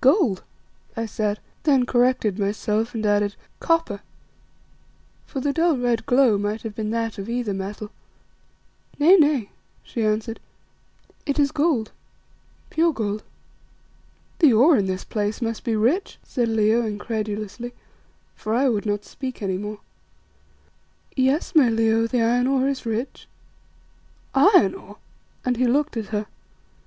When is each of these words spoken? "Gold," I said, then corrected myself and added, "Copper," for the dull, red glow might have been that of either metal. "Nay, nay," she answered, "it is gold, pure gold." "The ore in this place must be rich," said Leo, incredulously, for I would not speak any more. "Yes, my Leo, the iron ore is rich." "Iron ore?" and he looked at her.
"Gold," 0.00 0.42
I 0.96 1.04
said, 1.04 1.40
then 1.64 1.84
corrected 1.84 2.38
myself 2.38 2.94
and 2.94 3.04
added, 3.04 3.36
"Copper," 3.60 4.00
for 5.26 5.40
the 5.40 5.52
dull, 5.52 5.76
red 5.76 6.06
glow 6.06 6.38
might 6.38 6.62
have 6.62 6.74
been 6.74 6.88
that 6.92 7.18
of 7.18 7.28
either 7.28 7.52
metal. 7.52 7.90
"Nay, 8.98 9.16
nay," 9.16 9.50
she 9.82 10.02
answered, 10.02 10.40
"it 11.26 11.38
is 11.38 11.52
gold, 11.52 11.92
pure 12.70 12.94
gold." 12.94 13.24
"The 14.38 14.54
ore 14.54 14.78
in 14.78 14.86
this 14.86 15.04
place 15.04 15.42
must 15.42 15.64
be 15.64 15.76
rich," 15.76 16.16
said 16.22 16.48
Leo, 16.48 16.80
incredulously, 16.86 17.74
for 18.34 18.54
I 18.54 18.70
would 18.70 18.86
not 18.86 19.04
speak 19.04 19.42
any 19.42 19.58
more. 19.58 19.80
"Yes, 21.14 21.54
my 21.54 21.68
Leo, 21.68 22.06
the 22.06 22.22
iron 22.22 22.46
ore 22.46 22.68
is 22.70 22.86
rich." 22.86 23.28
"Iron 24.34 24.74
ore?" 24.76 24.96
and 25.44 25.58
he 25.58 25.66
looked 25.66 25.98
at 25.98 26.06
her. 26.06 26.24